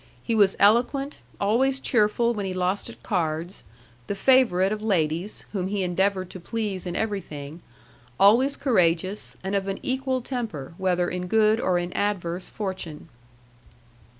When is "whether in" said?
10.79-11.27